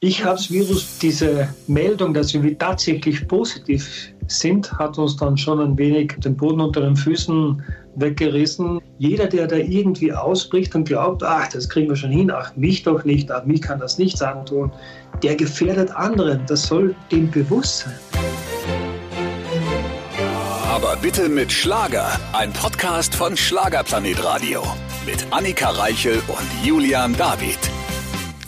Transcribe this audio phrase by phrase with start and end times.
[0.00, 5.60] Ich habe das Virus, diese Meldung, dass wir tatsächlich positiv sind, hat uns dann schon
[5.60, 7.60] ein wenig den Boden unter den Füßen
[7.96, 8.80] weggerissen.
[8.98, 12.84] Jeder, der da irgendwie ausbricht und glaubt, ach, das kriegen wir schon hin, ach, mich
[12.84, 14.70] doch nicht, ach, mich kann das nicht antun,
[15.24, 16.42] der gefährdet anderen.
[16.46, 17.94] Das soll dem bewusst sein.
[20.70, 22.08] Aber bitte mit Schlager.
[22.32, 24.62] Ein Podcast von Schlagerplanet Radio.
[25.04, 27.58] Mit Annika Reichel und Julian David.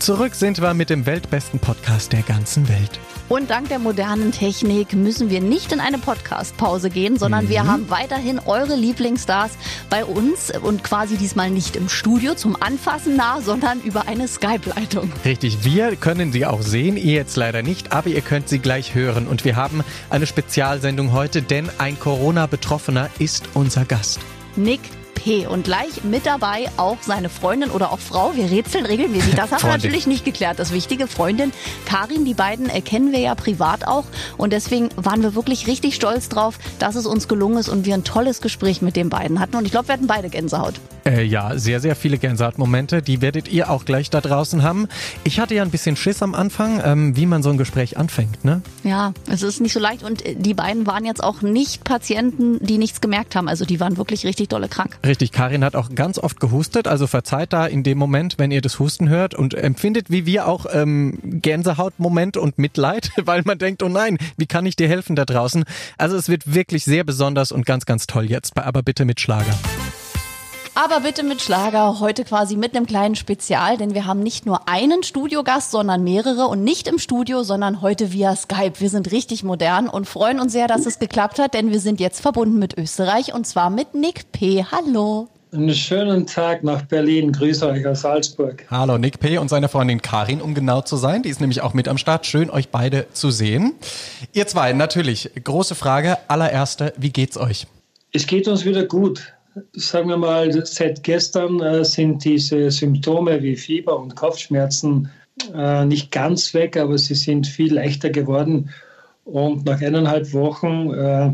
[0.01, 2.99] Zurück sind wir mit dem weltbesten Podcast der ganzen Welt.
[3.29, 7.49] Und dank der modernen Technik müssen wir nicht in eine Podcast-Pause gehen, sondern mhm.
[7.51, 9.59] wir haben weiterhin eure Lieblingsstars
[9.91, 15.13] bei uns und quasi diesmal nicht im Studio zum Anfassen nah, sondern über eine Skype-Leitung.
[15.27, 18.95] Richtig, wir können sie auch sehen, ihr jetzt leider nicht, aber ihr könnt sie gleich
[18.95, 19.27] hören.
[19.27, 24.19] Und wir haben eine Spezialsendung heute, denn ein Corona-Betroffener ist unser Gast.
[24.57, 24.81] Nick
[25.21, 25.47] P.
[25.47, 28.35] Und gleich mit dabei auch seine Freundin oder auch Frau.
[28.35, 29.35] Wir rätseln regelmäßig.
[29.35, 30.59] Das haben wir natürlich nicht geklärt.
[30.59, 31.53] Das wichtige Freundin
[31.85, 34.05] Karin, die beiden kennen wir ja privat auch.
[34.39, 37.95] Und deswegen waren wir wirklich richtig stolz drauf, dass es uns gelungen ist und wir
[37.95, 39.57] ein tolles Gespräch mit den beiden hatten.
[39.57, 40.75] Und ich glaube, wir hatten beide Gänsehaut.
[41.05, 43.03] Äh, ja, sehr, sehr viele Gänsehautmomente.
[43.03, 44.89] Die werdet ihr auch gleich da draußen haben.
[45.25, 48.45] Ich hatte ja ein bisschen Schiss am Anfang, ähm, wie man so ein Gespräch anfängt,
[48.45, 48.63] ne?
[48.85, 50.03] Ja, es ist nicht so leicht.
[50.03, 53.49] Und äh, die beiden waren jetzt auch nicht Patienten, die nichts gemerkt haben.
[53.49, 54.99] Also die waren wirklich richtig dolle krank.
[55.05, 58.61] Richtig, Karin hat auch ganz oft gehustet, also verzeiht da in dem Moment, wenn ihr
[58.61, 63.83] das Husten hört und empfindet wie wir auch ähm, Gänsehautmoment und Mitleid, weil man denkt,
[63.83, 65.65] oh nein, wie kann ich dir helfen da draußen?
[65.99, 69.55] Also es wird wirklich sehr besonders und ganz, ganz toll jetzt, aber bitte mit Schlager.
[70.83, 74.67] Aber bitte mit Schlager, heute quasi mit einem kleinen Spezial, denn wir haben nicht nur
[74.67, 78.81] einen Studiogast, sondern mehrere und nicht im Studio, sondern heute via Skype.
[78.81, 82.01] Wir sind richtig modern und freuen uns sehr, dass es geklappt hat, denn wir sind
[82.01, 84.65] jetzt verbunden mit Österreich und zwar mit Nick P.
[84.65, 85.29] Hallo.
[85.53, 87.33] Einen schönen Tag nach Berlin.
[87.33, 88.65] Grüße euch aus Salzburg.
[88.71, 89.37] Hallo, Nick P.
[89.37, 91.23] und seine Freundin Karin, um genau zu sein.
[91.23, 92.25] Die ist nämlich auch mit am Start.
[92.25, 93.75] Schön, euch beide zu sehen.
[94.33, 95.31] Ihr zwei, natürlich.
[95.45, 96.17] Große Frage.
[96.29, 97.67] Allererste, wie geht's euch?
[98.13, 99.35] Es geht uns wieder gut
[99.73, 105.11] sagen wir mal, seit gestern äh, sind diese Symptome wie Fieber und Kopfschmerzen
[105.55, 108.71] äh, nicht ganz weg, aber sie sind viel leichter geworden.
[109.25, 111.33] Und nach eineinhalb Wochen äh,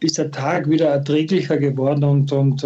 [0.00, 2.62] ist der Tag wieder erträglicher geworden und, und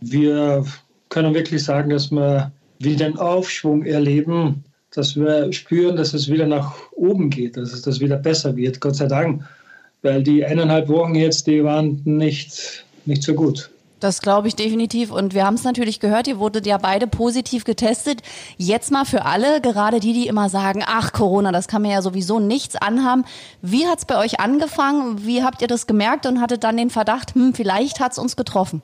[0.00, 0.64] wir
[1.08, 2.50] können wirklich sagen, dass wir
[2.80, 4.64] wieder einen Aufschwung erleben,
[4.94, 8.96] dass wir spüren, dass es wieder nach oben geht, dass es wieder besser wird, Gott
[8.96, 9.42] sei Dank.
[10.02, 13.70] Weil die eineinhalb Wochen jetzt, die waren nicht, nicht so gut.
[14.02, 15.12] Das glaube ich definitiv.
[15.12, 18.20] Und wir haben es natürlich gehört, ihr wurdet ja beide positiv getestet.
[18.56, 22.02] Jetzt mal für alle, gerade die, die immer sagen, ach Corona, das kann mir ja
[22.02, 23.24] sowieso nichts anhaben.
[23.60, 25.24] Wie hat es bei euch angefangen?
[25.24, 28.34] Wie habt ihr das gemerkt und hattet dann den Verdacht, hm, vielleicht hat es uns
[28.34, 28.82] getroffen?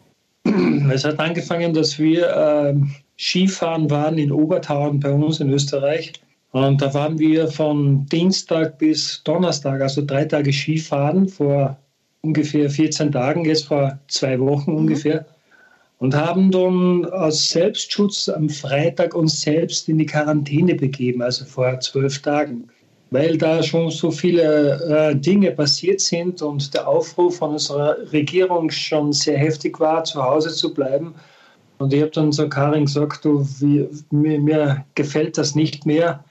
[0.90, 2.74] Es hat angefangen, dass wir äh,
[3.18, 6.12] Skifahren waren in Obertauern bei uns in Österreich.
[6.52, 11.76] Und da waren wir von Dienstag bis Donnerstag, also drei Tage Skifahren vor
[12.22, 15.26] ungefähr 14 Tagen, jetzt vor zwei Wochen ungefähr,
[15.98, 21.80] und haben dann aus Selbstschutz am Freitag uns selbst in die Quarantäne begeben, also vor
[21.80, 22.68] zwölf Tagen,
[23.10, 28.70] weil da schon so viele äh, Dinge passiert sind und der Aufruf von unserer Regierung
[28.70, 31.14] schon sehr heftig war, zu Hause zu bleiben.
[31.78, 36.22] Und ich habe dann so Karin gesagt, du, wie, mir, mir gefällt das nicht mehr.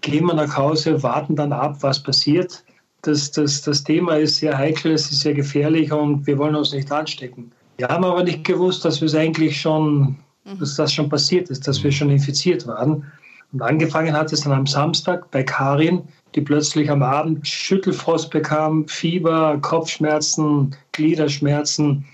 [0.00, 2.62] Gehen wir nach Hause, warten dann ab, was passiert
[3.02, 6.72] das, das, das Thema ist sehr heikel, es ist sehr gefährlich und wir wollen uns
[6.72, 7.52] nicht anstecken.
[7.76, 10.58] Wir haben aber nicht gewusst, dass wir es eigentlich schon, mhm.
[10.60, 13.04] dass das schon passiert ist, dass wir schon infiziert waren.
[13.52, 16.02] Und angefangen hat es dann am Samstag bei Karin,
[16.34, 22.04] die plötzlich am Abend Schüttelfrost bekam, Fieber, Kopfschmerzen, Gliederschmerzen.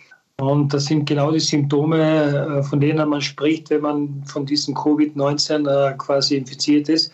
[0.40, 4.74] Und das sind genau die Symptome, äh, von denen man spricht, wenn man von diesem
[4.74, 7.12] Covid-19 äh, quasi infiziert ist.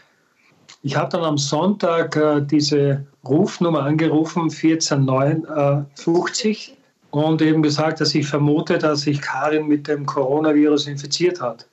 [0.86, 6.76] Ich habe dann am Sonntag äh, diese Rufnummer angerufen, 14950,
[7.10, 11.66] und eben gesagt, dass ich vermute, dass sich Karin mit dem Coronavirus infiziert hat.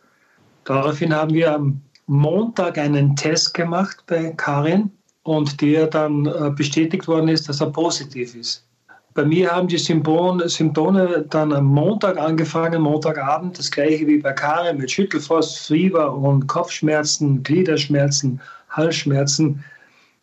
[0.63, 4.89] Daraufhin haben wir am Montag einen Test gemacht bei Karin
[5.23, 8.65] und der dann äh, bestätigt worden ist, dass er positiv ist.
[9.13, 14.77] Bei mir haben die Symptome dann am Montag angefangen, Montagabend, das gleiche wie bei Karin
[14.77, 18.39] mit Schüttelfrost, Fieber und Kopfschmerzen, Gliederschmerzen,
[18.71, 19.63] Halsschmerzen.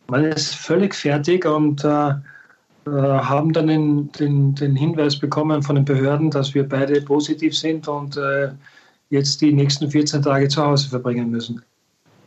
[0.07, 2.13] Man ist völlig fertig und äh,
[2.85, 7.55] äh, haben dann den, den, den, Hinweis bekommen von den Behörden, dass wir beide positiv
[7.57, 8.49] sind und äh,
[9.09, 11.61] jetzt die nächsten 14 Tage zu Hause verbringen müssen.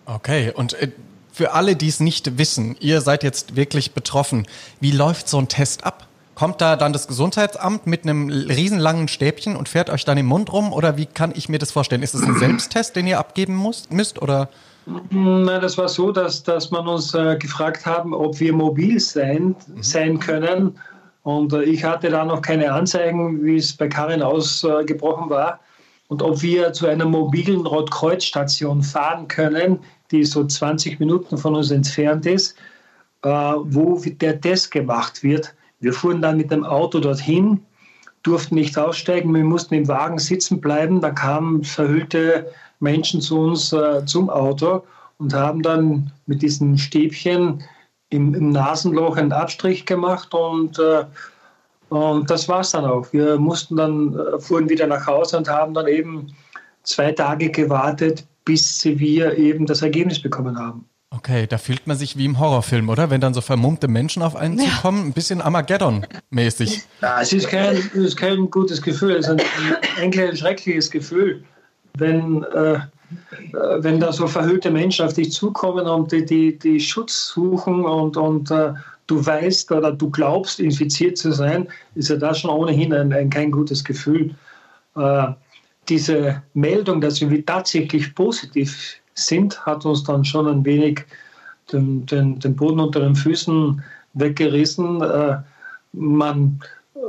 [0.07, 0.91] Okay, und äh,
[1.33, 4.47] für alle, die es nicht wissen, ihr seid jetzt wirklich betroffen.
[4.81, 6.07] Wie läuft so ein Test ab?
[6.35, 10.53] Kommt da dann das Gesundheitsamt mit einem riesenlangen Stäbchen und fährt euch dann im Mund
[10.53, 10.73] rum?
[10.73, 12.03] Oder wie kann ich mir das vorstellen?
[12.03, 14.21] Ist es ein Selbsttest, den ihr abgeben müsst?
[14.21, 14.49] Oder?
[14.87, 19.55] Nein, das war so, dass, dass man uns äh, gefragt haben, ob wir mobil sein,
[19.67, 19.83] mhm.
[19.83, 20.79] sein können.
[21.23, 25.61] Und äh, ich hatte da noch keine Anzeigen, wie es bei Karin ausgebrochen war.
[26.09, 29.79] Und ob wir zu einer mobilen Rotkreuzstation fahren können,
[30.11, 32.57] die so 20 Minuten von uns entfernt ist,
[33.23, 35.55] äh, wo der Test gemacht wird.
[35.81, 37.61] Wir fuhren dann mit dem Auto dorthin,
[38.23, 41.01] durften nicht aussteigen, wir mussten im Wagen sitzen bleiben.
[41.01, 42.53] Da kamen verhüllte
[42.83, 44.83] Menschen zu uns äh, zum Auto
[45.19, 47.63] und haben dann mit diesen Stäbchen
[48.11, 51.05] im, im Nasenloch einen Abstrich gemacht und, äh,
[51.89, 53.13] und das war es dann auch.
[53.13, 56.35] Wir mussten dann, äh, fuhren wieder nach Hause und haben dann eben
[56.83, 60.85] zwei Tage gewartet, bis wir eben das Ergebnis bekommen haben.
[61.15, 63.11] Okay, da fühlt man sich wie im Horrorfilm, oder?
[63.11, 64.65] Wenn dann so vermummte Menschen auf einen ja.
[64.65, 66.83] zukommen, ein bisschen Armageddon-mäßig.
[67.03, 69.41] Ja, es ist kein, es ist kein gutes Gefühl, es ist ein,
[70.01, 71.45] ein, ein schreckliches Gefühl,
[71.99, 72.81] wenn, äh,
[73.79, 78.17] wenn da so verhüllte Menschen auf dich zukommen und die, die, die Schutz suchen und,
[78.17, 78.73] und äh,
[79.07, 83.31] du weißt oder du glaubst, infiziert zu sein, ist ja das schon ohnehin ein, ein
[83.31, 84.35] kein gutes Gefühl.
[84.97, 85.29] Äh,
[85.89, 91.05] diese Meldung, dass wir tatsächlich positiv sind, hat uns dann schon ein wenig
[91.73, 93.83] den, den, den Boden unter den Füßen
[94.15, 95.03] weggerissen.
[95.03, 95.39] Äh,
[95.93, 96.61] man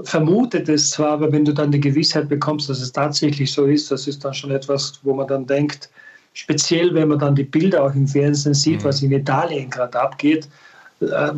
[0.04, 3.92] vermutet es zwar, aber wenn du dann die Gewissheit bekommst, dass es tatsächlich so ist,
[3.92, 5.90] das ist dann schon etwas, wo man dann denkt,
[6.34, 8.86] speziell wenn man dann die Bilder auch im Fernsehen sieht, mhm.
[8.86, 10.48] was in Italien gerade abgeht,
[11.02, 11.32] äh,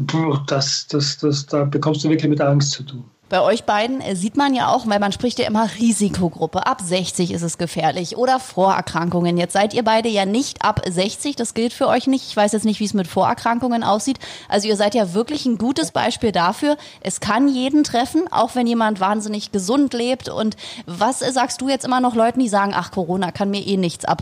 [0.48, 3.04] das, das, das, da bekommst du wirklich mit Angst zu tun.
[3.28, 6.68] Bei euch beiden äh, sieht man ja auch, weil man spricht ja immer Risikogruppe.
[6.68, 9.38] Ab 60 ist es gefährlich oder Vorerkrankungen.
[9.38, 11.36] Jetzt seid ihr beide ja nicht ab 60.
[11.36, 12.28] Das gilt für euch nicht.
[12.28, 14.20] Ich weiß jetzt nicht, wie es mit Vorerkrankungen aussieht.
[14.48, 16.78] Also ihr seid ja wirklich ein gutes Beispiel dafür.
[17.02, 20.30] Es kann jeden treffen, auch wenn jemand wahnsinnig gesund lebt.
[20.30, 20.56] Und
[20.86, 24.06] was sagst du jetzt immer noch Leuten, die sagen, ach, Corona kann mir eh nichts
[24.06, 24.22] ab?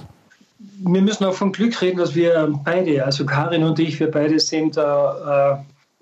[0.58, 4.40] Wir müssen auch von Glück reden, dass wir beide, also Karin und ich, wir beide
[4.40, 5.56] sind äh, äh,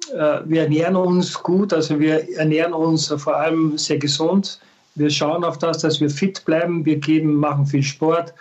[0.10, 4.60] wir ernähren uns gut, also wir ernähren uns vor allem sehr gesund.
[4.96, 6.86] Wir schauen auf das, dass wir fit bleiben.
[6.86, 8.34] Wir geben, machen viel Sport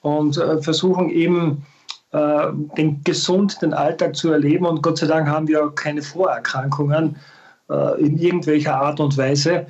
[0.00, 1.64] und äh, versuchen eben
[2.12, 4.66] äh, den gesunden Alltag zu erleben.
[4.66, 7.16] Und Gott sei Dank haben wir auch keine Vorerkrankungen
[7.98, 9.66] in irgendwelcher Art und Weise.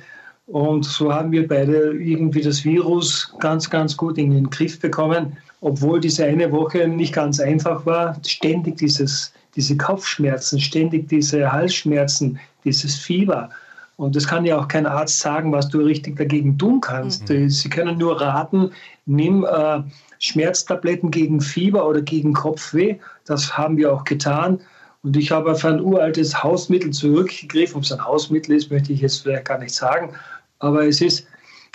[0.47, 5.37] Und so haben wir beide irgendwie das Virus ganz, ganz gut in den Griff bekommen,
[5.61, 8.17] obwohl diese eine Woche nicht ganz einfach war.
[8.25, 13.49] Ständig dieses diese Kopfschmerzen, ständig diese Halsschmerzen, dieses Fieber.
[13.97, 17.29] Und das kann ja auch kein Arzt sagen, was du richtig dagegen tun kannst.
[17.29, 17.49] Mhm.
[17.49, 18.71] Sie können nur raten,
[19.05, 19.81] nimm äh,
[20.19, 22.95] Schmerztabletten gegen Fieber oder gegen Kopfweh.
[23.25, 24.59] Das haben wir auch getan.
[25.03, 27.77] Und ich habe auf ein uraltes Hausmittel zurückgegriffen.
[27.77, 30.13] Ob es ein Hausmittel ist, möchte ich jetzt vielleicht gar nicht sagen.
[30.59, 31.27] Aber es ist,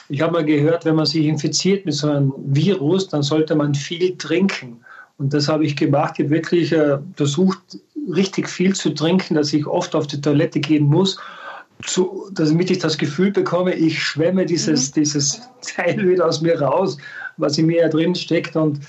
[0.09, 3.75] ich habe mal gehört, wenn man sich infiziert mit so einem Virus, dann sollte man
[3.75, 4.81] viel trinken.
[5.19, 6.15] Und das habe ich gemacht.
[6.17, 7.59] Ich habe wirklich äh, versucht,
[8.15, 11.19] richtig viel zu trinken, dass ich oft auf die Toilette gehen muss,
[11.85, 15.01] zu, damit ich das Gefühl bekomme, ich schwemme dieses, mhm.
[15.01, 16.97] dieses Teil wieder aus mir raus,
[17.37, 18.57] was in mir ja drin steckt.
[18.57, 18.81] Und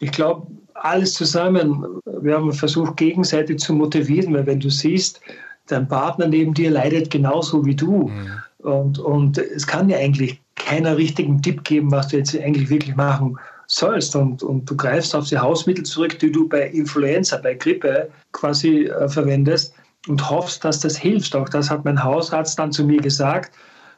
[0.00, 5.20] ich glaube, alles zusammen, wir haben versucht, gegenseitig zu motivieren, weil wenn du siehst,
[5.66, 8.08] dein Partner neben dir leidet genauso wie du.
[8.08, 8.30] Mhm.
[8.58, 12.96] Und, und es kann ja eigentlich keiner richtigen Tipp geben, was du jetzt eigentlich wirklich
[12.96, 14.16] machen sollst.
[14.16, 18.86] Und, und du greifst auf die Hausmittel zurück, die du bei Influenza, bei Grippe quasi
[18.86, 19.74] äh, verwendest
[20.08, 21.34] und hoffst, dass das hilft.
[21.34, 23.52] Auch das hat mein Hausarzt dann zu mir gesagt,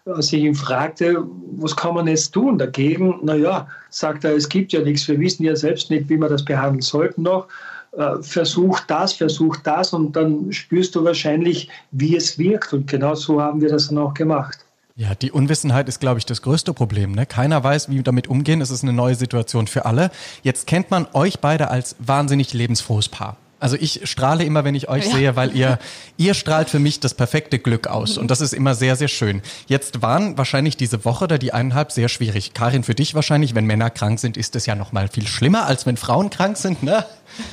[0.07, 1.25] als ich ihn fragte,
[1.57, 3.19] was kann man jetzt tun dagegen?
[3.23, 5.09] Naja, sagt er, es gibt ja nichts.
[5.09, 7.49] Wir wissen ja selbst nicht, wie wir das behandeln sollten noch.
[7.93, 12.73] Äh, versuch das, versuch das und dann spürst du wahrscheinlich, wie es wirkt.
[12.73, 14.66] Und genau so haben wir das dann auch gemacht.
[14.99, 17.13] Ja, die Unwissenheit ist, glaube ich, das größte Problem.
[17.13, 17.27] Ne?
[17.27, 18.63] Keiner weiß, wie damit umgehen.
[18.63, 20.11] Es ist eine neue Situation für alle.
[20.43, 23.37] Jetzt kennt man euch beide als wahnsinnig lebensfrohes Paar.
[23.61, 25.15] Also ich strahle immer, wenn ich euch ja.
[25.15, 25.79] sehe, weil ihr,
[26.17, 28.17] ihr strahlt für mich das perfekte Glück aus.
[28.17, 29.43] Und das ist immer sehr, sehr schön.
[29.67, 32.55] Jetzt waren wahrscheinlich diese Woche oder die eineinhalb sehr schwierig.
[32.55, 35.67] Karin, für dich wahrscheinlich, wenn Männer krank sind, ist es ja noch mal viel schlimmer,
[35.67, 37.05] als wenn Frauen krank sind, ne?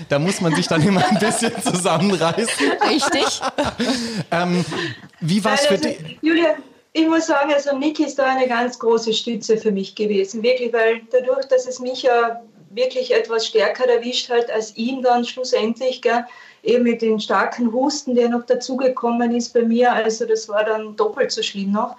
[0.08, 2.72] Da muss man sich dann immer ein bisschen zusammenreißen.
[2.90, 3.42] Richtig.
[4.32, 4.64] ähm,
[5.20, 6.20] wie war es für dich?
[6.22, 6.56] Julia,
[6.94, 10.44] ich muss sagen, also Niki ist da eine ganz große Stütze für mich gewesen.
[10.44, 15.26] Wirklich, weil dadurch, dass es mich ja wirklich etwas stärker erwischt hat als ihn dann
[15.26, 16.26] schlussendlich, gell,
[16.62, 19.92] eben mit den starken Husten, der noch dazugekommen ist bei mir.
[19.92, 21.96] Also das war dann doppelt so schlimm noch.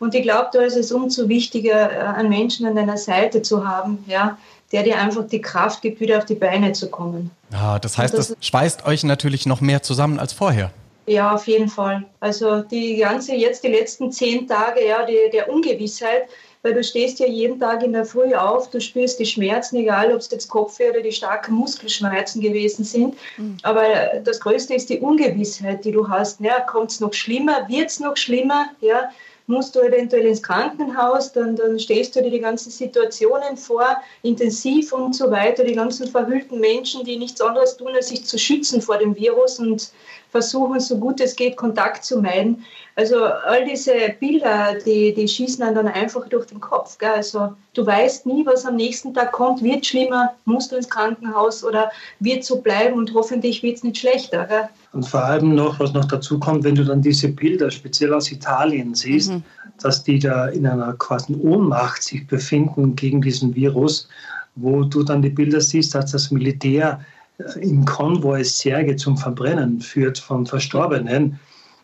[0.00, 3.66] Und ich glaube, da ist es umso wichtiger, äh, einen Menschen an deiner Seite zu
[3.66, 4.36] haben, ja,
[4.72, 7.30] der dir einfach die Kraft gibt, wieder auf die Beine zu kommen.
[7.52, 10.72] Ja, das heißt, das, das schweißt euch natürlich noch mehr zusammen als vorher.
[11.06, 12.04] Ja, auf jeden Fall.
[12.20, 16.28] Also die ganze, jetzt die letzten zehn Tage, ja, die, der Ungewissheit,
[16.62, 20.12] weil du stehst ja jeden Tag in der Früh auf, du spürst die Schmerzen, egal
[20.12, 23.16] ob es jetzt Kopfweh oder die starken Muskelschmerzen gewesen sind.
[23.36, 23.56] Mhm.
[23.62, 23.82] Aber
[24.22, 26.40] das Größte ist die Ungewissheit, die du hast.
[26.40, 27.68] Ja, Kommt es noch schlimmer?
[27.68, 28.66] Wird es noch schlimmer?
[28.80, 29.10] Ja,
[29.46, 34.92] musst du eventuell ins Krankenhaus, dann, dann stellst du dir die ganzen Situationen vor, intensiv
[34.92, 38.80] und so weiter, die ganzen verhüllten Menschen, die nichts anderes tun, als sich zu schützen
[38.80, 39.92] vor dem Virus und
[40.30, 42.64] versuchen, so gut es geht, Kontakt zu meiden.
[42.94, 46.98] Also all diese Bilder, die, die schießen dann einfach durch den Kopf.
[46.98, 47.12] Gell?
[47.16, 49.62] Also du weißt nie, was am nächsten Tag kommt.
[49.62, 53.98] Wird schlimmer, musst du ins Krankenhaus oder wird so bleiben und hoffentlich wird es nicht
[53.98, 54.44] schlechter.
[54.44, 54.68] Gell?
[54.92, 58.30] Und vor allem noch, was noch dazu kommt, wenn du dann diese Bilder, speziell aus
[58.30, 59.42] Italien siehst, mhm.
[59.80, 64.06] dass die da in einer quasi Ohnmacht sich befinden gegen diesen Virus,
[64.54, 67.00] wo du dann die Bilder siehst, dass das Militär
[67.38, 71.40] äh, im Konvoi Särge zum Verbrennen führt von Verstorbenen.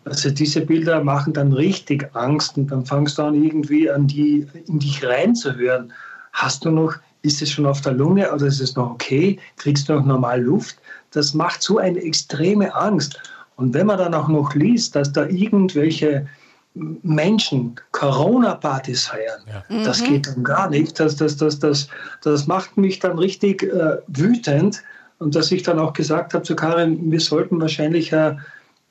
[0.09, 4.47] Also diese Bilder machen dann richtig Angst und dann fangst du an, irgendwie an die,
[4.67, 5.93] in dich reinzuhören.
[6.33, 9.39] Hast du noch, ist es schon auf der Lunge oder ist es noch okay?
[9.57, 10.79] Kriegst du noch normal Luft?
[11.13, 13.21] das macht so eine extreme Angst.
[13.57, 16.27] Und wenn man dann auch noch liest, dass da irgendwelche
[16.75, 19.85] Menschen Corona-Partys feiern, ja.
[19.85, 20.07] das mhm.
[20.07, 21.01] geht dann gar nicht.
[21.01, 21.89] Das, das, das, das,
[22.23, 24.83] das macht mich dann richtig äh, wütend.
[25.19, 28.37] Und dass ich dann auch gesagt habe zu Karin, wir sollten wahrscheinlich äh,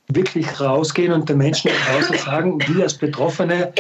[0.09, 3.73] wirklich rausgehen und den Menschen draußen sagen, wir als Betroffene,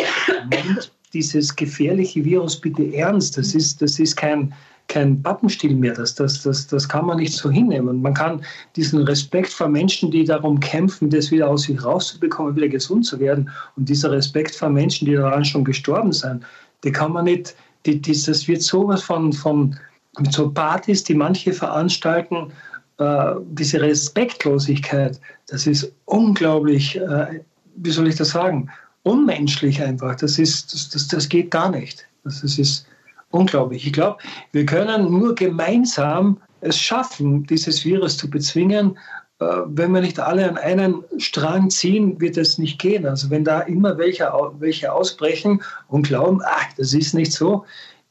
[0.49, 3.37] nehmt dieses gefährliche Virus bitte ernst.
[3.37, 4.53] Das ist, das ist kein,
[4.87, 5.93] kein Pappenstiel mehr.
[5.93, 8.01] Das, das, das, das kann man nicht so hinnehmen.
[8.01, 8.43] Man kann
[8.75, 13.19] diesen Respekt vor Menschen, die darum kämpfen, das wieder aus sich rauszubekommen, wieder gesund zu
[13.19, 16.43] werden, und dieser Respekt vor Menschen, die daran schon gestorben sind,
[16.83, 17.55] die kann man nicht,
[17.85, 19.77] die, die, das wird sowas von, von
[20.19, 22.51] mit so Partys, die manche veranstalten,
[22.97, 27.41] äh, diese Respektlosigkeit, das ist unglaublich, äh,
[27.75, 28.69] wie soll ich das sagen,
[29.03, 30.15] unmenschlich einfach.
[30.15, 32.07] Das, ist, das, das, das geht gar nicht.
[32.23, 32.85] Das, das ist
[33.31, 33.85] unglaublich.
[33.85, 34.17] Ich glaube,
[34.51, 38.97] wir können nur gemeinsam es schaffen, dieses Virus zu bezwingen.
[39.39, 43.05] Äh, wenn wir nicht alle an einen Strang ziehen, wird es nicht gehen.
[43.05, 47.63] Also wenn da immer welche, welche ausbrechen und glauben, ach, das ist nicht so,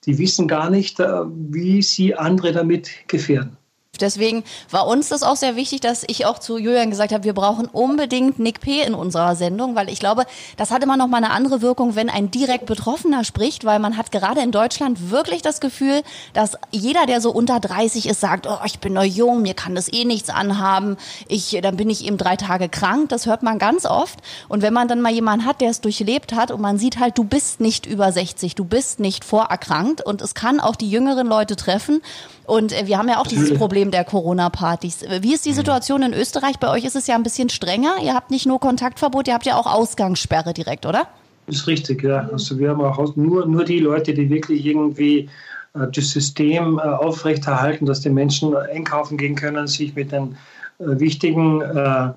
[0.05, 3.57] die wissen gar nicht, äh, wie sie andere damit gefährden.
[4.01, 7.35] Deswegen war uns das auch sehr wichtig, dass ich auch zu Julian gesagt habe, wir
[7.35, 8.81] brauchen unbedingt Nick P.
[8.83, 10.25] in unserer Sendung, weil ich glaube,
[10.57, 13.97] das hat immer noch mal eine andere Wirkung, wenn ein direkt Betroffener spricht, weil man
[13.97, 18.47] hat gerade in Deutschland wirklich das Gefühl, dass jeder, der so unter 30 ist, sagt,
[18.47, 20.97] oh, ich bin noch jung, mir kann das eh nichts anhaben,
[21.29, 23.09] ich, dann bin ich eben drei Tage krank.
[23.09, 24.21] Das hört man ganz oft.
[24.49, 27.19] Und wenn man dann mal jemanden hat, der es durchlebt hat und man sieht halt,
[27.19, 31.27] du bist nicht über 60, du bist nicht vorerkrankt und es kann auch die jüngeren
[31.27, 32.03] Leute treffen.
[32.47, 35.05] Und äh, wir haben ja auch dieses Problem der Corona-Partys.
[35.21, 35.55] Wie ist die mhm.
[35.55, 36.59] Situation in Österreich?
[36.59, 37.97] Bei euch ist es ja ein bisschen strenger.
[38.03, 41.09] Ihr habt nicht nur Kontaktverbot, ihr habt ja auch Ausgangssperre direkt, oder?
[41.47, 42.29] Ist richtig, ja.
[42.33, 45.29] Also wir haben auch nur, nur die Leute, die wirklich irgendwie
[45.75, 50.37] äh, das System äh, aufrechterhalten, dass die Menschen einkaufen gehen können, sich mit den
[50.79, 52.09] äh, wichtigen äh,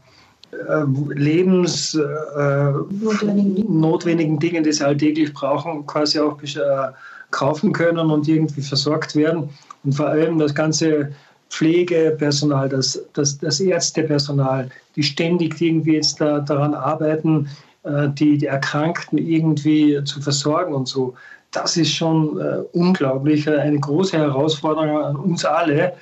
[0.51, 0.83] äh,
[1.13, 1.95] Lebens
[3.67, 6.39] notwendigen Dingen, die sie alltäglich brauchen, quasi auch
[7.29, 9.49] kaufen können und irgendwie versorgt werden
[9.83, 11.11] und vor allem das ganze
[11.49, 17.49] Pflegepersonal, das, das, das Ärztepersonal, die ständig irgendwie jetzt da, daran arbeiten,
[17.83, 21.15] äh, die, die Erkrankten irgendwie zu versorgen und so.
[21.51, 25.93] Das ist schon äh, unglaublich, äh, eine große Herausforderung an uns alle,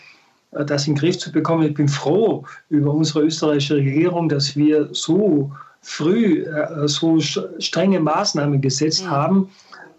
[0.52, 1.64] äh, das in den Griff zu bekommen.
[1.64, 5.52] Ich bin froh über unsere österreichische Regierung, dass wir so
[5.82, 9.12] früh äh, so strenge Maßnahmen gesetzt mhm.
[9.12, 9.50] haben,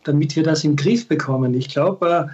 [0.05, 1.55] damit wir das in den Griff bekommen.
[1.55, 2.31] Ich glaube,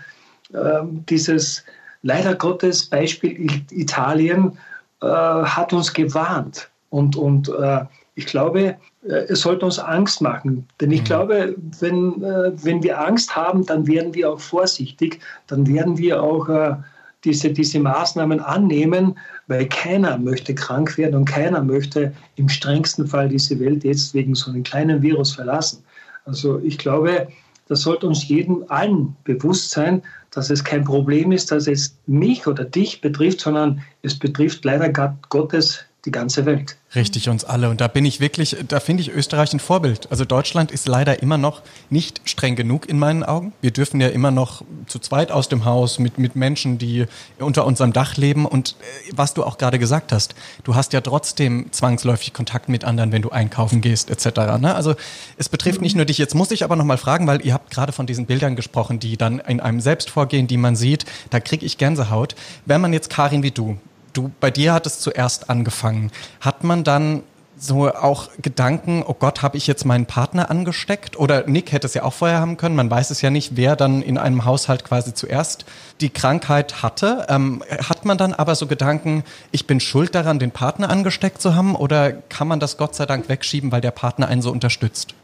[1.09, 1.65] dieses
[2.05, 4.57] leider Gottes Beispiel Italien
[5.03, 6.71] äh, hat uns gewarnt.
[6.91, 7.81] Und, und äh,
[8.15, 10.69] ich glaube, äh, es sollte uns Angst machen.
[10.81, 11.05] Denn ich mhm.
[11.07, 15.19] glaube, wenn, wenn wir Angst haben, dann werden wir auch vorsichtig,
[15.49, 16.77] dann werden wir auch
[17.25, 23.31] diese, diese Maßnahmen annehmen, weil keiner möchte krank werden und keiner möchte im strengsten Fall
[23.31, 25.83] diese Welt jetzt wegen so einem kleinen Virus verlassen.
[26.27, 27.29] Also ich glaube,
[27.69, 32.47] das sollte uns jedem allen bewusst sein, dass es kein Problem ist, dass es mich
[32.47, 34.91] oder dich betrifft, sondern es betrifft leider
[35.29, 36.77] Gottes die ganze Welt.
[36.95, 37.71] Richtig, uns alle.
[37.71, 40.11] Und da bin ich wirklich, da finde ich Österreich ein Vorbild.
[40.11, 43.53] Also Deutschland ist leider immer noch nicht streng genug in meinen Augen.
[43.61, 47.07] Wir dürfen ja immer noch zu zweit aus dem Haus mit, mit Menschen, die
[47.39, 48.47] unter unserem Dach leben.
[48.47, 52.85] Und äh, was du auch gerade gesagt hast, du hast ja trotzdem zwangsläufig Kontakt mit
[52.85, 54.59] anderen, wenn du einkaufen gehst, etc.
[54.61, 54.75] Ne?
[54.75, 54.95] Also
[55.37, 56.19] es betrifft nicht nur dich.
[56.19, 59.17] Jetzt muss ich aber nochmal fragen, weil ihr habt gerade von diesen Bildern gesprochen, die
[59.17, 61.07] dann in einem selbst vorgehen, die man sieht.
[61.31, 62.37] Da kriege ich Gänsehaut.
[62.67, 63.79] Wenn man jetzt Karin wie du,
[64.15, 66.11] du, bei dir hat es zuerst angefangen.
[66.41, 67.23] Hat man dann
[67.57, 71.19] so auch Gedanken, oh Gott, habe ich jetzt meinen Partner angesteckt?
[71.19, 72.75] Oder Nick hätte es ja auch vorher haben können.
[72.75, 75.65] Man weiß es ja nicht, wer dann in einem Haushalt quasi zuerst
[76.01, 77.27] die Krankheit hatte.
[77.29, 81.55] Ähm, hat man dann aber so Gedanken, ich bin schuld daran, den Partner angesteckt zu
[81.55, 81.77] haben?
[81.77, 85.15] Oder kann man das Gott sei Dank wegschieben, weil der Partner einen so unterstützt?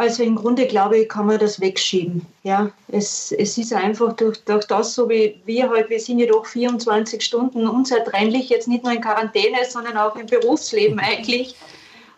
[0.00, 2.24] Also im Grunde glaube ich, kann man das wegschieben.
[2.42, 6.26] Ja, es, es ist einfach durch, durch das, so wie wir halt, wir sind ja
[6.26, 11.54] doch 24 Stunden unzertrennlich, jetzt nicht nur in Quarantäne, sondern auch im Berufsleben eigentlich.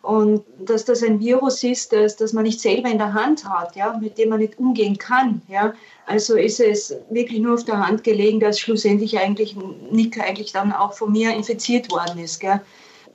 [0.01, 3.75] Und dass das ein Virus ist, das, das man nicht selber in der Hand hat,
[3.75, 5.43] ja, mit dem man nicht umgehen kann.
[5.49, 5.75] Ja.
[6.07, 9.57] Also ist es wirklich nur auf der Hand gelegen, dass schlussendlich eigentlich
[9.91, 12.39] Nick eigentlich dann auch von mir infiziert worden ist.
[12.39, 12.61] Gell.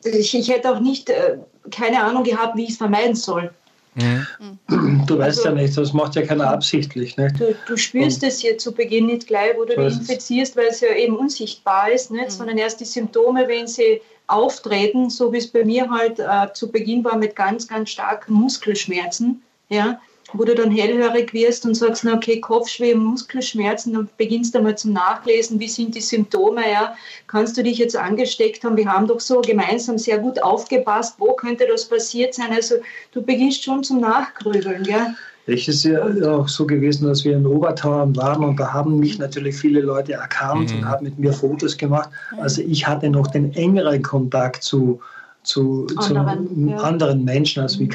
[0.03, 1.37] Ich, ich hätte auch nicht äh,
[1.71, 3.53] keine Ahnung gehabt, wie ich es vermeiden soll.
[3.97, 5.05] Mhm.
[5.07, 7.17] Du weißt also, ja nicht, das macht ja keiner absichtlich.
[7.17, 7.33] Ne?
[7.37, 10.81] Du, du spürst es ja zu Beginn nicht gleich, wo du dich infizierst, weil es
[10.81, 12.25] ja eben unsichtbar ist, nicht?
[12.25, 12.29] Mhm.
[12.29, 16.71] sondern erst die Symptome, wenn sie auftreten, so wie es bei mir halt äh, zu
[16.71, 19.41] Beginn war mit ganz, ganz starken Muskelschmerzen.
[19.69, 19.99] Ja?
[20.33, 24.77] Wo du dann hellhörig wirst und sagst, na okay, Kopfschweh, Muskelschmerzen, dann beginnst du mal
[24.77, 26.95] zum Nachlesen, wie sind die Symptome, ja,
[27.27, 31.33] kannst du dich jetzt angesteckt haben, wir haben doch so gemeinsam sehr gut aufgepasst, wo
[31.33, 32.75] könnte das passiert sein, also
[33.11, 35.13] du beginnst schon zum Nachgrübeln, ja.
[35.49, 39.17] Es ist ja auch so gewesen, dass wir in Obertauern waren und da haben mich
[39.17, 40.79] natürlich viele Leute erkannt mhm.
[40.79, 42.09] und haben mit mir Fotos gemacht.
[42.41, 44.99] Also ich hatte noch den engeren Kontakt zu,
[45.43, 46.77] zu, anderen, zu ja.
[46.79, 47.91] anderen Menschen als wie mhm.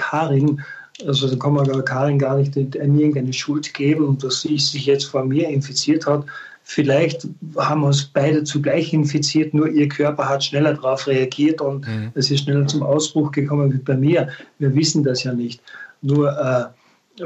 [1.06, 5.24] Also da kann man Karin gar nicht irgendeine Schuld geben, dass sie sich jetzt vor
[5.24, 6.24] mir infiziert hat.
[6.64, 11.86] Vielleicht haben wir uns beide zugleich infiziert, nur ihr Körper hat schneller darauf reagiert und
[11.86, 12.12] mhm.
[12.14, 14.28] es ist schneller zum Ausbruch gekommen wie bei mir.
[14.58, 15.60] Wir wissen das ja nicht.
[16.02, 16.64] Nur äh,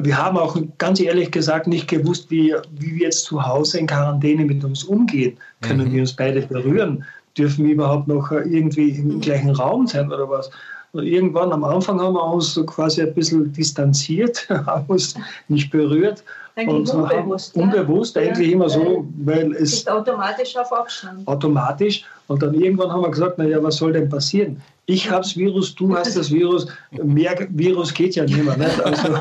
[0.03, 3.87] wir haben auch ganz ehrlich gesagt nicht gewusst, wie, wie wir jetzt zu Hause in
[3.87, 5.37] Quarantäne mit uns umgehen.
[5.61, 5.93] Können mhm.
[5.93, 7.05] wir uns beide berühren?
[7.37, 10.51] Dürfen wir überhaupt noch irgendwie im gleichen Raum sein oder was?
[10.95, 15.15] Irgendwann am Anfang haben wir uns so quasi ein bisschen distanziert, haben uns
[15.49, 16.25] nicht berührt.
[16.57, 17.55] Eigentlich und unbewusst.
[17.55, 17.63] Ja.
[17.63, 18.55] Unbewusst, eigentlich ja.
[18.55, 19.75] immer so, weil es.
[19.75, 21.29] Ist automatisch auf Abstand.
[21.29, 22.05] Automatisch.
[22.29, 24.63] Und dann irgendwann haben wir gesagt, naja, was soll denn passieren?
[24.87, 26.67] Ich habe das Virus, du hast das Virus.
[26.91, 28.57] Mehr Virus geht ja nicht mehr.
[28.57, 28.81] Nicht?
[28.81, 29.13] Also,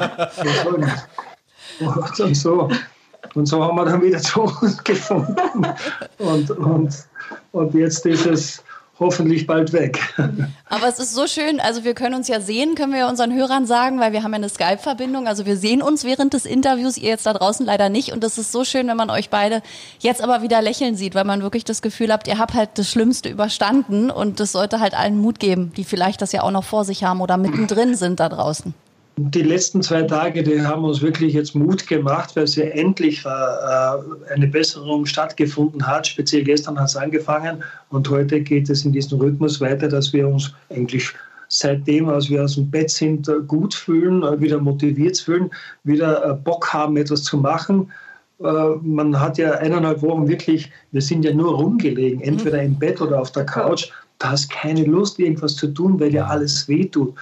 [2.23, 2.69] und so.
[3.33, 5.35] Und so haben wir dann wieder zu uns gefunden.
[6.19, 6.95] Und, und,
[7.51, 8.63] und jetzt ist es
[8.99, 9.99] hoffentlich bald weg.
[10.69, 13.65] Aber es ist so schön, also wir können uns ja sehen, können wir unseren Hörern
[13.65, 15.27] sagen, weil wir haben ja eine Skype-Verbindung.
[15.27, 18.13] Also wir sehen uns während des Interviews, ihr jetzt da draußen leider nicht.
[18.13, 19.61] Und es ist so schön, wenn man euch beide
[19.99, 22.89] jetzt aber wieder lächeln sieht, weil man wirklich das Gefühl habt, ihr habt halt das
[22.89, 26.63] Schlimmste überstanden und das sollte halt allen Mut geben, die vielleicht das ja auch noch
[26.63, 28.73] vor sich haben oder mittendrin sind da draußen.
[29.17, 33.23] Die letzten zwei Tage, die haben uns wirklich jetzt Mut gemacht, weil es ja endlich
[33.23, 36.05] äh, eine Besserung stattgefunden hat.
[36.05, 40.27] Speziell gestern hat es angefangen und heute geht es in diesem Rhythmus weiter, dass wir
[40.27, 41.13] uns eigentlich
[41.47, 45.49] seitdem, als wir aus dem Bett sind, äh, gut fühlen, äh, wieder motiviert fühlen,
[45.85, 47.89] wieder Bock haben, etwas zu machen.
[48.37, 53.21] Man hat ja eineinhalb Wochen wirklich, wir sind ja nur rumgelegen, entweder im Bett oder
[53.21, 53.91] auf der Couch.
[54.19, 57.13] Da hast keine Lust, irgendwas zu tun, weil dir alles wehtut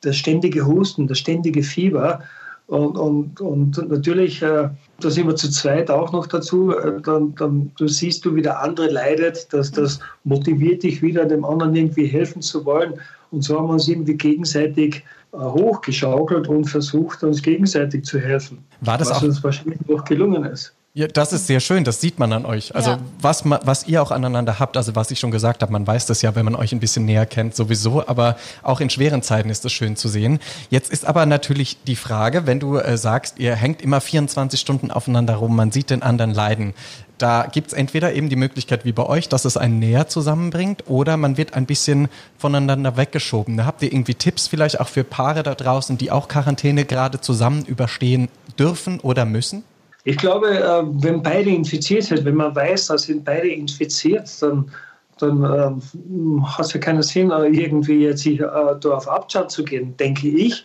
[0.00, 2.20] das ständige Husten, das ständige Fieber.
[2.66, 4.68] Und, und, und natürlich, äh,
[5.00, 8.42] da sind wir zu zweit auch noch dazu, äh, dann, dann du siehst du, wie
[8.42, 12.94] der andere leidet, dass das motiviert dich wieder, dem anderen irgendwie helfen zu wollen.
[13.30, 18.58] Und so haben wir uns irgendwie gegenseitig äh, hochgeschaukelt und versucht, uns gegenseitig zu helfen.
[18.82, 19.22] War das was auch?
[19.22, 20.74] uns wahrscheinlich noch gelungen ist.
[20.94, 22.74] Ja, das ist sehr schön, das sieht man an euch.
[22.74, 22.98] Also ja.
[23.20, 26.22] was, was ihr auch aneinander habt, also was ich schon gesagt habe, man weiß das
[26.22, 29.64] ja, wenn man euch ein bisschen näher kennt, sowieso, aber auch in schweren Zeiten ist
[29.64, 30.40] es schön zu sehen.
[30.70, 34.90] Jetzt ist aber natürlich die Frage, wenn du äh, sagst, ihr hängt immer 24 Stunden
[34.90, 36.74] aufeinander rum, man sieht den anderen leiden.
[37.18, 40.84] Da gibt es entweder eben die Möglichkeit wie bei euch, dass es einen näher zusammenbringt
[40.88, 43.56] oder man wird ein bisschen voneinander weggeschoben.
[43.56, 47.20] Da habt ihr irgendwie Tipps vielleicht auch für Paare da draußen, die auch Quarantäne gerade
[47.20, 49.64] zusammen überstehen dürfen oder müssen?
[50.08, 54.70] Ich glaube, äh, wenn beide infiziert sind, wenn man weiß, dass sind beide infiziert, dann,
[55.18, 58.44] dann äh, hat es ja keinen Sinn, äh, irgendwie jetzt sich, äh,
[58.80, 60.62] da auf Abstand zu gehen, denke ich.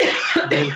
[0.49, 0.71] Weil,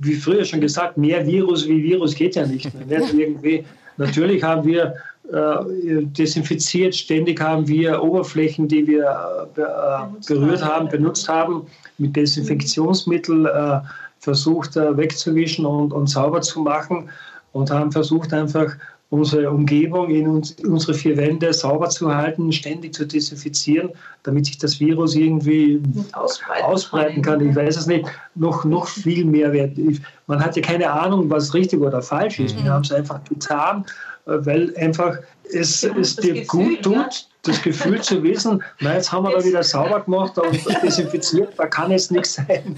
[0.00, 3.00] wie früher schon gesagt, mehr Virus wie Virus geht ja nicht mehr.
[3.00, 3.14] Nicht?
[3.14, 3.64] Irgendwie,
[3.96, 4.96] natürlich haben wir
[5.32, 11.62] äh, desinfiziert, ständig haben wir Oberflächen, die wir äh, berührt haben, benutzt haben,
[11.96, 13.80] mit Desinfektionsmittel
[14.20, 17.08] versucht wegzuwischen und, und sauber zu machen
[17.54, 18.76] und haben versucht einfach
[19.10, 23.90] unsere Umgebung, in, uns, unsere vier Wände sauber zu halten, ständig zu desinfizieren,
[24.24, 25.80] damit sich das Virus irgendwie
[26.12, 27.48] ausbreiten, ausbreiten kann.
[27.48, 28.06] Ich weiß es nicht.
[28.34, 29.78] Noch, noch viel mehr wert.
[30.26, 32.58] Man hat ja keine Ahnung, was richtig oder falsch ist.
[32.58, 32.64] Mhm.
[32.64, 33.86] Wir haben es einfach getan,
[34.26, 35.16] äh, weil einfach
[35.52, 37.08] es, es dir Gefühl, gut tut, ja.
[37.42, 41.66] das Gefühl zu wissen, na, jetzt haben wir da wieder sauber gemacht und desinfiziert, da
[41.66, 42.76] kann jetzt nichts sein.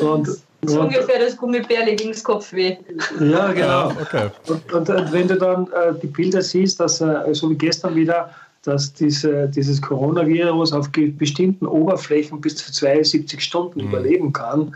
[0.00, 0.28] Und
[0.68, 2.76] so ungefähr das Gummibärli gegen das Kopfweh.
[3.20, 3.90] Ja, genau.
[4.00, 4.28] Okay.
[4.48, 7.94] Und, und, und, wenn du dann äh, die Bilder siehst, dass äh, so wie gestern
[7.94, 8.30] wieder,
[8.62, 13.88] dass diese, dieses Coronavirus auf bestimmten Oberflächen bis zu 72 Stunden mhm.
[13.88, 14.74] überleben kann,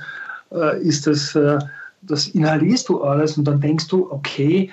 [0.53, 1.59] äh, ist das, äh,
[2.03, 4.71] das inhalierst du alles und dann denkst du, okay,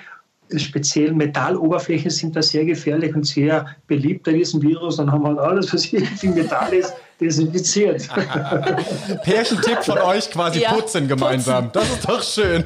[0.56, 4.96] speziell Metalloberflächen sind da sehr gefährlich und sehr beliebt bei diesem Virus.
[4.96, 8.08] Dann haben wir alles, was irgendwie Metall ist, desinfiziert.
[9.24, 11.72] Pärchentipp von euch quasi ja, putzen gemeinsam.
[11.72, 11.72] Putzen.
[11.72, 12.64] Das ist doch schön.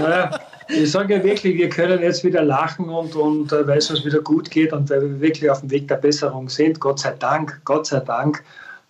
[0.00, 3.90] Naja, ich sage ja wirklich, wir können jetzt wieder lachen und, und äh, weil es
[3.90, 6.80] uns wieder gut geht und weil wir wirklich auf dem Weg der Besserung sind.
[6.80, 8.42] Gott sei Dank, Gott sei Dank.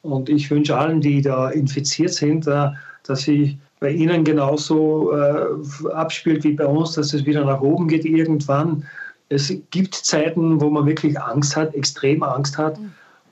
[0.03, 2.71] Und ich wünsche allen, die da infiziert sind, äh,
[3.05, 7.88] dass sie bei Ihnen genauso äh, abspielt wie bei uns, dass es wieder nach oben
[7.88, 8.87] geht irgendwann.
[9.29, 12.79] Es gibt Zeiten, wo man wirklich Angst hat, extrem Angst hat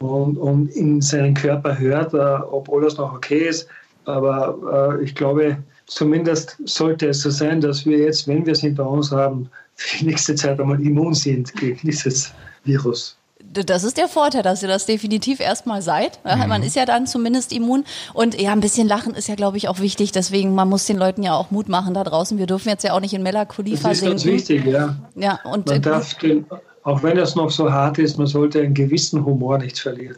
[0.00, 3.68] und, und in seinen Körper hört, äh, ob alles noch okay ist.
[4.06, 8.60] Aber äh, ich glaube, zumindest sollte es so sein, dass wir jetzt, wenn wir es
[8.60, 12.32] hinter uns haben, für die nächste Zeit einmal immun sind gegen dieses
[12.64, 13.19] Virus
[13.52, 16.20] das ist der Vorteil, dass ihr das definitiv erstmal seid.
[16.24, 16.48] Mhm.
[16.48, 17.84] Man ist ja dann zumindest immun.
[18.14, 20.12] Und ja, ein bisschen Lachen ist ja, glaube ich, auch wichtig.
[20.12, 22.38] Deswegen, man muss den Leuten ja auch Mut machen da draußen.
[22.38, 24.14] Wir dürfen jetzt ja auch nicht in Melancholie versinken.
[24.14, 24.96] Das ist ganz wichtig, ja.
[25.16, 26.46] ja und man darf den,
[26.84, 30.16] auch wenn es noch so hart ist, man sollte einen gewissen Humor nicht verlieren.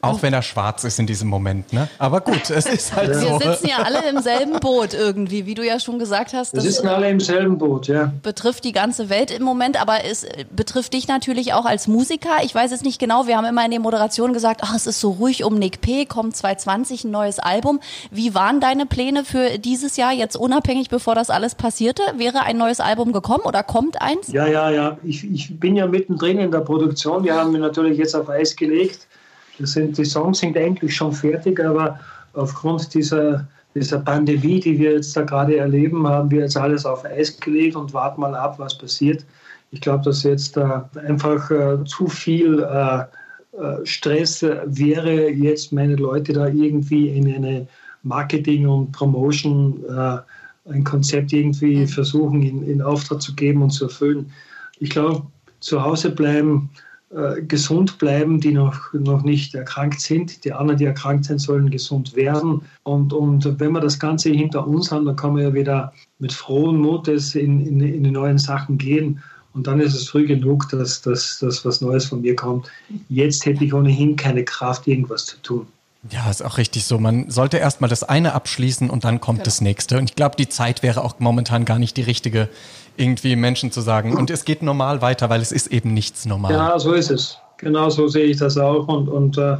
[0.00, 1.88] Auch wenn er schwarz ist in diesem Moment, ne?
[1.98, 3.14] Aber gut, es ist halt ja.
[3.14, 3.40] so.
[3.40, 6.54] Wir sitzen ja alle im selben Boot irgendwie, wie du ja schon gesagt hast.
[6.54, 8.12] Wir sitzen alle im selben Boot, ja.
[8.22, 12.44] Betrifft die ganze Welt im Moment, aber es betrifft dich natürlich auch als Musiker.
[12.44, 15.00] Ich weiß es nicht genau, wir haben immer in der Moderation gesagt, ach, es ist
[15.00, 17.80] so ruhig um Nick P., kommt 2020 ein neues Album.
[18.12, 22.02] Wie waren deine Pläne für dieses Jahr, jetzt unabhängig, bevor das alles passierte?
[22.16, 24.28] Wäre ein neues Album gekommen oder kommt eins?
[24.28, 24.98] Ja, ja, ja.
[25.02, 27.24] Ich, ich bin ja mittendrin in der Produktion.
[27.24, 29.07] Wir haben natürlich jetzt auf Eis gelegt
[29.66, 31.98] sind, die Songs sind eigentlich schon fertig, aber
[32.34, 37.04] aufgrund dieser, dieser Pandemie, die wir jetzt da gerade erleben, haben wir jetzt alles auf
[37.04, 39.24] Eis gelegt und warten mal ab, was passiert.
[39.70, 43.00] Ich glaube, dass jetzt äh, einfach äh, zu viel äh,
[43.60, 47.66] äh Stress wäre, jetzt meine Leute da irgendwie in eine
[48.02, 50.18] Marketing und Promotion äh,
[50.70, 51.88] ein Konzept irgendwie mhm.
[51.88, 54.30] versuchen in, in Auftrag zu geben und zu erfüllen.
[54.78, 55.26] Ich glaube,
[55.60, 56.70] zu Hause bleiben,
[57.10, 60.44] äh, gesund bleiben, die noch, noch nicht erkrankt sind.
[60.44, 62.60] Die anderen, die erkrankt sind, sollen gesund werden.
[62.82, 66.34] Und, und wenn wir das Ganze hinter uns haben, dann kann man ja wieder mit
[66.34, 69.22] frohen Mutes in, in, in die neuen Sachen gehen.
[69.54, 72.70] Und dann ist es früh genug, dass, dass, dass was Neues von mir kommt.
[73.08, 75.66] Jetzt hätte ich ohnehin keine Kraft, irgendwas zu tun.
[76.10, 76.98] Ja, ist auch richtig so.
[76.98, 79.44] Man sollte erstmal das eine abschließen und dann kommt genau.
[79.44, 79.98] das nächste.
[79.98, 82.48] Und ich glaube, die Zeit wäre auch momentan gar nicht die richtige,
[82.96, 84.16] irgendwie Menschen zu sagen.
[84.16, 86.52] Und es geht normal weiter, weil es ist eben nichts normal.
[86.52, 87.38] Ja, so ist es.
[87.58, 89.56] Genau so sehe ich das auch und, und äh,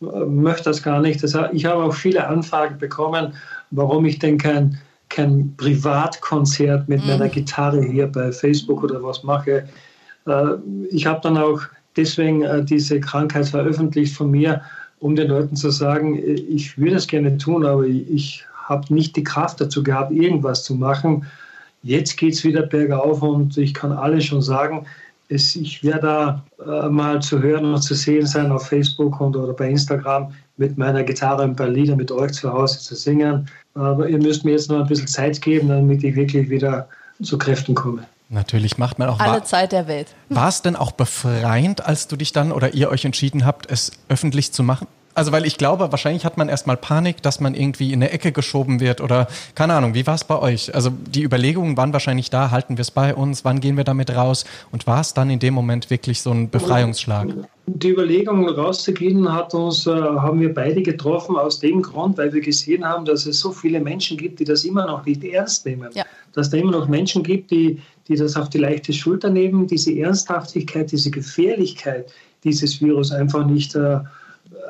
[0.00, 1.22] möchte das gar nicht.
[1.22, 3.34] Das, ich habe auch viele Anfragen bekommen,
[3.70, 7.10] warum ich denn kein, kein Privatkonzert mit mhm.
[7.10, 9.68] meiner Gitarre hier bei Facebook oder was mache.
[10.26, 10.46] Äh,
[10.90, 11.60] ich habe dann auch
[11.96, 14.62] deswegen äh, diese Krankheit veröffentlicht von mir,
[15.00, 19.24] um den Leuten zu sagen, ich würde es gerne tun, aber ich habe nicht die
[19.24, 21.26] Kraft dazu gehabt, irgendwas zu machen.
[21.82, 24.86] Jetzt geht es wieder bergauf und ich kann alles schon sagen,
[25.28, 29.36] es, ich werde da äh, mal zu hören und zu sehen sein auf Facebook und,
[29.36, 33.48] oder bei Instagram mit meiner Gitarre ein paar Lieder mit euch zu Hause zu singen.
[33.74, 36.88] Aber ihr müsst mir jetzt noch ein bisschen Zeit geben, damit ich wirklich wieder
[37.22, 38.06] zu Kräften komme.
[38.28, 39.20] Natürlich macht man auch.
[39.20, 40.08] Alle Zeit der Welt.
[40.28, 43.92] War es denn auch befreiend, als du dich dann oder ihr euch entschieden habt, es
[44.08, 44.88] öffentlich zu machen?
[45.16, 48.32] Also weil ich glaube, wahrscheinlich hat man erstmal Panik, dass man irgendwie in eine Ecke
[48.32, 50.74] geschoben wird oder keine Ahnung, wie war es bei euch?
[50.74, 54.14] Also die Überlegungen waren wahrscheinlich da, halten wir es bei uns, wann gehen wir damit
[54.14, 54.44] raus?
[54.72, 57.28] Und war es dann in dem Moment wirklich so ein Befreiungsschlag?
[57.66, 62.42] Die Überlegung rauszugehen hat uns, äh, haben wir beide getroffen aus dem Grund, weil wir
[62.42, 65.88] gesehen haben, dass es so viele Menschen gibt, die das immer noch nicht ernst nehmen.
[65.94, 66.04] Ja.
[66.34, 69.96] Dass da immer noch Menschen gibt, die, die das auf die leichte Schulter nehmen, diese
[69.96, 72.12] Ernsthaftigkeit, diese Gefährlichkeit
[72.44, 73.98] dieses Virus einfach nicht äh,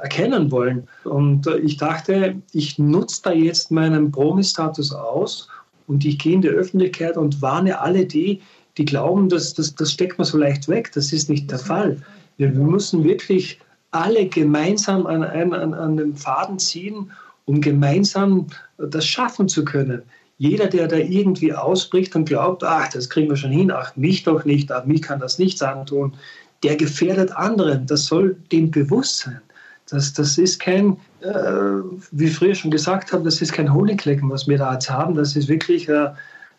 [0.02, 0.88] erkennen wollen.
[1.04, 5.48] Und äh, ich dachte, ich nutze da jetzt meinen Promi-Status aus
[5.86, 8.40] und ich gehe in die Öffentlichkeit und warne alle die,
[8.78, 10.90] die glauben, dass das, das steckt man so leicht weg.
[10.94, 11.98] Das ist nicht der Fall.
[12.36, 13.58] Wir müssen wirklich
[13.90, 17.10] alle gemeinsam an, an, an den Faden ziehen,
[17.46, 18.46] um gemeinsam
[18.76, 20.02] das schaffen zu können.
[20.38, 24.22] Jeder, der da irgendwie ausbricht und glaubt, ach, das kriegen wir schon hin, ach, mich
[24.22, 26.14] doch nicht, ach, mich kann das nichts antun,
[26.62, 27.86] der gefährdet anderen.
[27.86, 29.40] Das soll dem bewusst sein.
[29.88, 34.48] Das, das ist kein, äh, wie früher schon gesagt habe, das ist kein Honiglecken, was
[34.48, 35.14] wir da jetzt haben.
[35.14, 36.10] Das ist wirklich äh,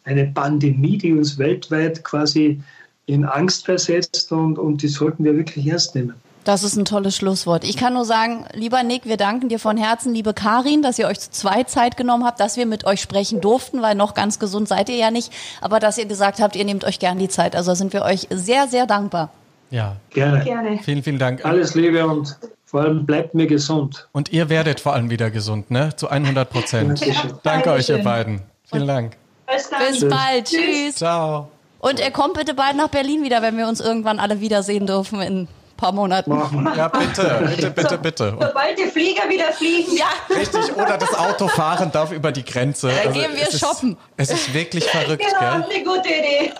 [0.05, 2.61] eine Pandemie, die uns weltweit quasi
[3.05, 6.13] in Angst versetzt und, und die sollten wir wirklich ernst nehmen.
[6.47, 7.65] Das ist ein tolles Schlusswort.
[7.65, 11.05] Ich kann nur sagen, lieber Nick, wir danken dir von Herzen, liebe Karin, dass ihr
[11.07, 14.39] euch zu zweit Zeit genommen habt, dass wir mit euch sprechen durften, weil noch ganz
[14.39, 17.27] gesund seid ihr ja nicht, aber dass ihr gesagt habt, ihr nehmt euch gern die
[17.27, 17.53] Zeit.
[17.53, 19.29] Also sind wir euch sehr, sehr dankbar.
[19.71, 19.97] Ja.
[20.11, 20.41] Gerne.
[20.45, 20.79] Gerne.
[20.81, 21.43] Vielen, vielen Dank.
[21.43, 24.07] Alles Liebe und vor allem bleibt mir gesund.
[24.13, 25.97] Und ihr werdet vor allem wieder gesund, ne?
[25.97, 27.05] Zu 100 Prozent.
[27.43, 28.41] Danke euch, ihr beiden.
[28.71, 29.17] Vielen Dank.
[29.47, 30.45] Bis bald.
[30.45, 30.95] Tschüss.
[30.95, 31.49] Ciao.
[31.79, 35.21] Und er kommt bitte bald nach Berlin wieder, wenn wir uns irgendwann alle wiedersehen dürfen
[35.21, 36.31] in paar Monaten.
[36.31, 36.67] Machen.
[36.75, 38.31] Ja, bitte, bitte, bitte, bitte.
[38.35, 39.95] Und Sobald die Flieger wieder fliegen.
[39.95, 42.89] Ja, richtig, oder das Auto fahren darf über die Grenze.
[42.89, 43.95] Da gehen wir es ist, shoppen.
[44.17, 45.75] Es ist wirklich verrückt, Genau, gell?
[45.75, 46.51] eine gute Idee.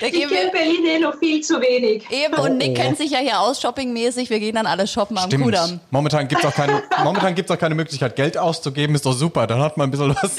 [0.00, 2.10] da Ich gehen kenne Berlin eh noch viel zu wenig.
[2.10, 4.30] eben und Nick kennt sich ja hier aus shoppingmäßig.
[4.30, 5.44] Wir gehen dann alle shoppen am Stimmt.
[5.44, 5.80] Kudamm.
[5.90, 8.94] Momentan gibt es auch, keine- momentan gibt's auch keine Möglichkeit, Geld auszugeben.
[8.94, 9.46] Ist doch super.
[9.46, 10.36] Dann hat man ein bisschen was.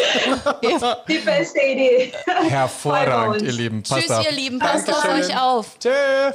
[1.07, 2.11] Die beste Idee.
[2.49, 3.83] Hervorragend, ihr Lieben.
[3.83, 4.25] Passt Tschüss, auf.
[4.25, 4.59] ihr Lieben.
[4.59, 5.65] Passt auf euch auf.
[5.79, 5.89] Tschö.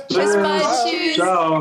[0.08, 0.62] Bis bald.
[0.86, 1.14] Tschüss.
[1.16, 1.60] Ciao.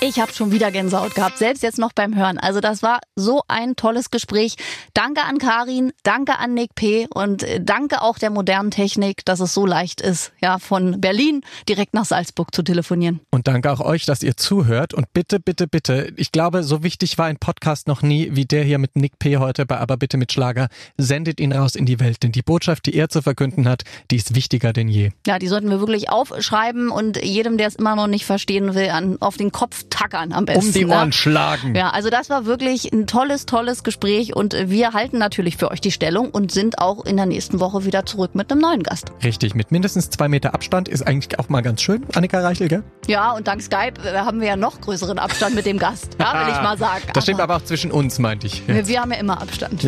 [0.00, 2.38] Ich habe schon wieder Gänsehaut gehabt, selbst jetzt noch beim Hören.
[2.38, 4.54] Also das war so ein tolles Gespräch.
[4.94, 7.08] Danke an Karin, danke an Nick P.
[7.12, 11.40] und äh, danke auch der modernen Technik, dass es so leicht ist, ja, von Berlin
[11.68, 13.18] direkt nach Salzburg zu telefonieren.
[13.32, 14.94] Und danke auch euch, dass ihr zuhört.
[14.94, 18.62] Und bitte, bitte, bitte, ich glaube, so wichtig war ein Podcast noch nie wie der
[18.62, 19.38] hier mit Nick P.
[19.38, 20.68] heute bei Aber bitte mit Schlager.
[20.96, 23.82] Sendet ihn raus in die Welt, denn die Botschaft, die er zu verkünden hat,
[24.12, 25.10] die ist wichtiger denn je.
[25.26, 28.90] Ja, die sollten wir wirklich aufschreiben und jedem, der es immer noch nicht verstehen will,
[28.90, 30.66] an, auf den Kopf tackern am besten.
[30.66, 30.94] Um die ne?
[30.94, 31.74] Ohren schlagen.
[31.74, 35.80] Ja, also das war wirklich ein tolles, tolles Gespräch und wir halten natürlich für euch
[35.80, 39.12] die Stellung und sind auch in der nächsten Woche wieder zurück mit einem neuen Gast.
[39.22, 42.06] Richtig, mit mindestens zwei Meter Abstand ist eigentlich auch mal ganz schön.
[42.14, 42.82] Annika Reichel, gell?
[43.06, 46.46] Ja, und dank Skype äh, haben wir ja noch größeren Abstand mit dem Gast, ja,
[46.46, 47.02] will ich mal sagen.
[47.12, 48.66] Das stimmt aber auch zwischen uns, meinte ich.
[48.66, 49.86] wir, wir haben ja immer Abstand.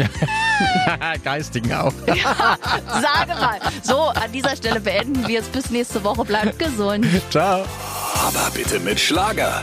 [1.24, 1.92] Geistigen auch.
[2.06, 3.58] Sage mal.
[3.82, 5.48] So, an dieser Stelle beenden wir es.
[5.48, 6.24] Bis nächste Woche.
[6.24, 7.06] Bleibt gesund.
[7.30, 7.64] Ciao.
[8.14, 9.62] Aber bitte mit Schlager.